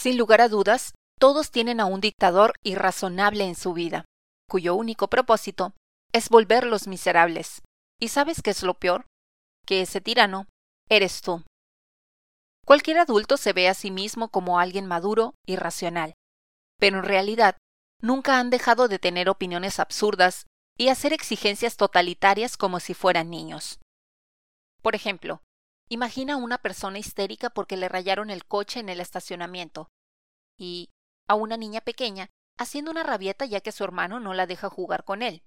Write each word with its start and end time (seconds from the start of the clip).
Sin 0.00 0.16
lugar 0.16 0.40
a 0.40 0.48
dudas, 0.48 0.94
todos 1.18 1.50
tienen 1.50 1.78
a 1.78 1.84
un 1.84 2.00
dictador 2.00 2.54
irrazonable 2.62 3.44
en 3.44 3.54
su 3.54 3.74
vida, 3.74 4.06
cuyo 4.48 4.74
único 4.74 5.08
propósito 5.08 5.74
es 6.14 6.30
volverlos 6.30 6.86
miserables. 6.86 7.60
¿Y 8.00 8.08
sabes 8.08 8.40
qué 8.40 8.48
es 8.48 8.62
lo 8.62 8.78
peor? 8.78 9.04
Que 9.66 9.82
ese 9.82 10.00
tirano 10.00 10.46
eres 10.88 11.20
tú. 11.20 11.44
Cualquier 12.64 12.96
adulto 12.96 13.36
se 13.36 13.52
ve 13.52 13.68
a 13.68 13.74
sí 13.74 13.90
mismo 13.90 14.30
como 14.30 14.58
alguien 14.58 14.86
maduro 14.86 15.34
y 15.46 15.56
racional, 15.56 16.14
pero 16.78 17.00
en 17.00 17.04
realidad 17.04 17.58
nunca 18.00 18.38
han 18.38 18.48
dejado 18.48 18.88
de 18.88 18.98
tener 18.98 19.28
opiniones 19.28 19.78
absurdas 19.78 20.46
y 20.78 20.88
hacer 20.88 21.12
exigencias 21.12 21.76
totalitarias 21.76 22.56
como 22.56 22.80
si 22.80 22.94
fueran 22.94 23.28
niños. 23.28 23.80
Por 24.80 24.94
ejemplo, 24.94 25.42
imagina 25.90 26.34
a 26.34 26.38
una 26.38 26.58
persona 26.58 26.98
histérica 26.98 27.50
porque 27.50 27.76
le 27.76 27.88
rayaron 27.88 28.30
el 28.30 28.46
coche 28.46 28.80
en 28.80 28.88
el 28.88 29.00
estacionamiento 29.00 29.88
y 30.58 30.88
a 31.28 31.34
una 31.34 31.56
niña 31.56 31.80
pequeña 31.80 32.30
haciendo 32.58 32.90
una 32.90 33.02
rabieta 33.02 33.44
ya 33.44 33.60
que 33.60 33.72
su 33.72 33.84
hermano 33.84 34.20
no 34.20 34.34
la 34.34 34.46
deja 34.46 34.70
jugar 34.70 35.04
con 35.04 35.22
él. 35.22 35.42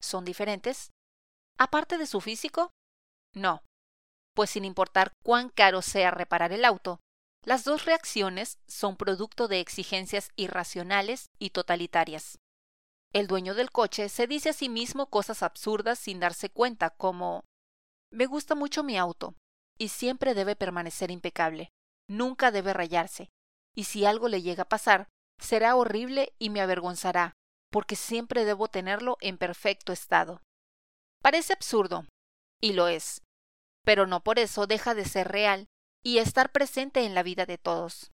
¿Son 0.00 0.24
diferentes? 0.24 0.90
Aparte 1.58 1.98
de 1.98 2.06
su 2.06 2.20
físico? 2.20 2.72
No 3.34 3.62
pues 4.34 4.50
sin 4.50 4.64
importar 4.64 5.12
cuán 5.22 5.48
caro 5.48 5.80
sea 5.80 6.10
reparar 6.10 6.52
el 6.52 6.64
auto, 6.64 7.00
las 7.44 7.64
dos 7.64 7.84
reacciones 7.84 8.58
son 8.66 8.96
producto 8.96 9.48
de 9.48 9.60
exigencias 9.60 10.30
irracionales 10.36 11.30
y 11.38 11.50
totalitarias. 11.50 12.38
El 13.12 13.28
dueño 13.28 13.54
del 13.54 13.70
coche 13.70 14.08
se 14.08 14.26
dice 14.26 14.50
a 14.50 14.52
sí 14.52 14.68
mismo 14.68 15.08
cosas 15.08 15.42
absurdas 15.42 15.98
sin 15.98 16.20
darse 16.20 16.50
cuenta, 16.50 16.90
como 16.90 17.44
Me 18.10 18.26
gusta 18.26 18.54
mucho 18.54 18.82
mi 18.82 18.98
auto, 18.98 19.34
y 19.78 19.88
siempre 19.88 20.34
debe 20.34 20.56
permanecer 20.56 21.10
impecable, 21.10 21.70
nunca 22.08 22.50
debe 22.50 22.72
rayarse, 22.72 23.28
y 23.74 23.84
si 23.84 24.04
algo 24.04 24.28
le 24.28 24.42
llega 24.42 24.64
a 24.64 24.68
pasar, 24.68 25.08
será 25.40 25.76
horrible 25.76 26.32
y 26.38 26.50
me 26.50 26.60
avergonzará, 26.60 27.34
porque 27.70 27.96
siempre 27.96 28.44
debo 28.44 28.68
tenerlo 28.68 29.16
en 29.20 29.36
perfecto 29.36 29.92
estado. 29.92 30.40
Parece 31.20 31.52
absurdo, 31.52 32.06
y 32.60 32.72
lo 32.72 32.88
es, 32.88 33.22
pero 33.84 34.06
no 34.06 34.22
por 34.22 34.38
eso 34.38 34.66
deja 34.66 34.94
de 34.94 35.04
ser 35.04 35.28
real 35.28 35.66
y 36.02 36.18
estar 36.18 36.52
presente 36.52 37.04
en 37.04 37.14
la 37.14 37.22
vida 37.22 37.46
de 37.46 37.58
todos. 37.58 38.12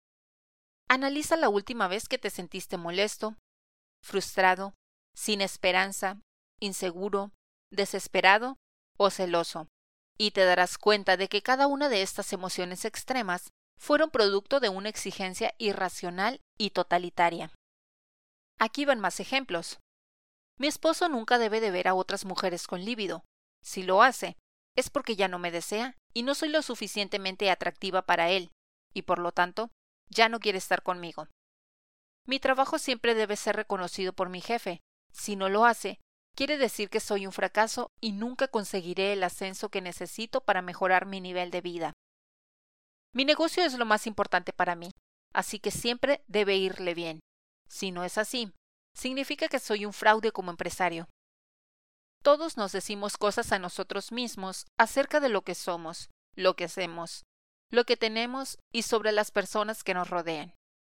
Analiza 0.88 1.36
la 1.36 1.48
última 1.48 1.88
vez 1.88 2.08
que 2.08 2.18
te 2.18 2.30
sentiste 2.30 2.76
molesto, 2.76 3.36
frustrado, 4.02 4.74
sin 5.14 5.40
esperanza, 5.40 6.20
inseguro, 6.60 7.32
desesperado 7.70 8.56
o 8.98 9.10
celoso, 9.10 9.68
y 10.18 10.30
te 10.30 10.44
darás 10.44 10.78
cuenta 10.78 11.16
de 11.16 11.28
que 11.28 11.42
cada 11.42 11.66
una 11.66 11.88
de 11.88 12.02
estas 12.02 12.32
emociones 12.32 12.84
extremas 12.84 13.50
fueron 13.78 14.10
producto 14.10 14.60
de 14.60 14.68
una 14.68 14.88
exigencia 14.88 15.54
irracional 15.58 16.40
y 16.58 16.70
totalitaria. 16.70 17.50
Aquí 18.58 18.84
van 18.84 19.00
más 19.00 19.20
ejemplos. 19.20 19.78
Mi 20.58 20.68
esposo 20.68 21.08
nunca 21.08 21.38
debe 21.38 21.60
de 21.60 21.70
ver 21.70 21.88
a 21.88 21.94
otras 21.94 22.24
mujeres 22.24 22.66
con 22.66 22.84
líbido. 22.84 23.24
Si 23.62 23.82
lo 23.82 24.02
hace, 24.02 24.36
es 24.76 24.90
porque 24.90 25.16
ya 25.16 25.28
no 25.28 25.38
me 25.38 25.50
desea 25.50 25.96
y 26.12 26.22
no 26.22 26.34
soy 26.34 26.48
lo 26.48 26.62
suficientemente 26.62 27.50
atractiva 27.50 28.02
para 28.02 28.30
él, 28.30 28.52
y 28.92 29.02
por 29.02 29.18
lo 29.18 29.32
tanto, 29.32 29.70
ya 30.08 30.28
no 30.28 30.38
quiere 30.38 30.58
estar 30.58 30.82
conmigo. 30.82 31.28
Mi 32.26 32.38
trabajo 32.38 32.78
siempre 32.78 33.14
debe 33.14 33.36
ser 33.36 33.56
reconocido 33.56 34.12
por 34.12 34.28
mi 34.28 34.40
jefe. 34.40 34.80
Si 35.12 35.36
no 35.36 35.48
lo 35.48 35.64
hace, 35.64 35.98
quiere 36.34 36.58
decir 36.58 36.90
que 36.90 37.00
soy 37.00 37.26
un 37.26 37.32
fracaso 37.32 37.90
y 38.00 38.12
nunca 38.12 38.48
conseguiré 38.48 39.12
el 39.12 39.22
ascenso 39.22 39.68
que 39.68 39.80
necesito 39.80 40.40
para 40.40 40.62
mejorar 40.62 41.06
mi 41.06 41.20
nivel 41.20 41.50
de 41.50 41.60
vida. 41.60 41.92
Mi 43.12 43.24
negocio 43.24 43.64
es 43.64 43.74
lo 43.74 43.84
más 43.84 44.06
importante 44.06 44.52
para 44.52 44.74
mí, 44.74 44.90
así 45.32 45.58
que 45.58 45.70
siempre 45.70 46.24
debe 46.26 46.56
irle 46.56 46.94
bien. 46.94 47.20
Si 47.68 47.92
no 47.92 48.04
es 48.04 48.18
así, 48.18 48.52
significa 48.94 49.48
que 49.48 49.58
soy 49.58 49.86
un 49.86 49.92
fraude 49.92 50.32
como 50.32 50.50
empresario. 50.50 51.08
Todos 52.22 52.56
nos 52.56 52.72
decimos 52.72 53.16
cosas 53.16 53.52
a 53.52 53.58
nosotros 53.58 54.10
mismos 54.10 54.66
acerca 54.78 55.20
de 55.20 55.28
lo 55.28 55.42
que 55.42 55.54
somos, 55.54 56.10
lo 56.34 56.56
que 56.56 56.64
hacemos, 56.64 57.24
lo 57.70 57.84
que 57.84 57.96
tenemos 57.96 58.58
y 58.72 58.82
sobre 58.82 59.12
las 59.12 59.30
personas 59.30 59.84
que 59.84 59.94
nos 59.94 60.08
rodean. 60.08 60.54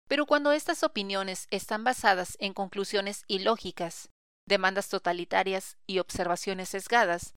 Pero 0.06 0.26
cuando 0.26 0.52
estas 0.52 0.82
opiniones 0.82 1.46
están 1.50 1.82
basadas 1.82 2.36
en 2.40 2.52
conclusiones 2.52 3.24
ilógicas, 3.26 4.10
demandas 4.46 4.88
totalitarias 4.88 5.76
y 5.86 5.98
observaciones 5.98 6.68
sesgadas, 6.68 7.34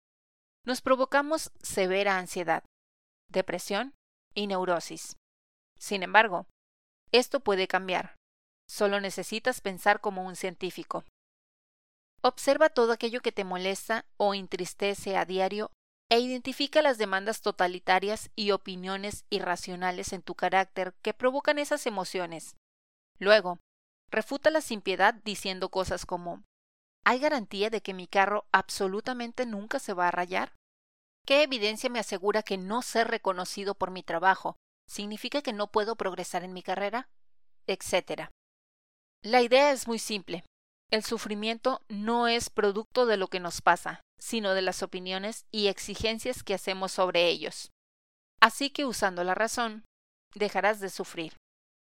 nos 0.64 0.80
provocamos 0.80 1.52
severa 1.62 2.18
ansiedad, 2.18 2.64
depresión 3.30 3.94
y 4.34 4.46
neurosis. 4.46 5.16
Sin 5.78 6.02
embargo, 6.02 6.46
esto 7.12 7.40
puede 7.40 7.68
cambiar. 7.68 8.16
Solo 8.68 9.00
necesitas 9.00 9.60
pensar 9.60 10.00
como 10.00 10.24
un 10.24 10.34
científico. 10.34 11.04
Observa 12.22 12.68
todo 12.68 12.92
aquello 12.92 13.20
que 13.20 13.30
te 13.30 13.44
molesta 13.44 14.04
o 14.16 14.34
entristece 14.34 15.16
a 15.16 15.24
diario 15.24 15.70
e 16.10 16.18
identifica 16.18 16.82
las 16.82 16.98
demandas 16.98 17.40
totalitarias 17.40 18.30
y 18.34 18.50
opiniones 18.50 19.24
irracionales 19.30 20.12
en 20.12 20.22
tu 20.22 20.34
carácter 20.34 20.94
que 21.02 21.14
provocan 21.14 21.58
esas 21.58 21.86
emociones. 21.86 22.56
Luego, 23.18 23.58
refútalas 24.10 24.64
sin 24.64 24.80
piedad 24.80 25.14
diciendo 25.24 25.68
cosas 25.68 26.06
como 26.06 26.42
¿Hay 27.06 27.20
garantía 27.20 27.70
de 27.70 27.82
que 27.82 27.94
mi 27.94 28.08
carro 28.08 28.46
absolutamente 28.50 29.46
nunca 29.46 29.78
se 29.78 29.94
va 29.94 30.08
a 30.08 30.10
rayar? 30.10 30.52
¿Qué 31.24 31.44
evidencia 31.44 31.88
me 31.88 32.00
asegura 32.00 32.42
que 32.42 32.58
no 32.58 32.82
ser 32.82 33.06
reconocido 33.06 33.76
por 33.76 33.92
mi 33.92 34.02
trabajo 34.02 34.56
significa 34.88 35.40
que 35.40 35.52
no 35.52 35.70
puedo 35.70 35.94
progresar 35.94 36.42
en 36.42 36.52
mi 36.52 36.62
carrera? 36.62 37.08
etcétera. 37.68 38.30
La 39.22 39.42
idea 39.42 39.72
es 39.72 39.88
muy 39.88 39.98
simple. 39.98 40.44
El 40.90 41.02
sufrimiento 41.02 41.82
no 41.88 42.28
es 42.28 42.48
producto 42.48 43.06
de 43.06 43.16
lo 43.16 43.28
que 43.28 43.40
nos 43.40 43.60
pasa, 43.60 44.00
sino 44.20 44.54
de 44.54 44.62
las 44.62 44.82
opiniones 44.82 45.46
y 45.50 45.66
exigencias 45.66 46.42
que 46.42 46.54
hacemos 46.54 46.92
sobre 46.92 47.26
ellos. 47.28 47.70
Así 48.40 48.70
que 48.70 48.84
usando 48.84 49.24
la 49.24 49.34
razón, 49.34 49.84
dejarás 50.34 50.78
de 50.80 50.90
sufrir. 50.90 51.34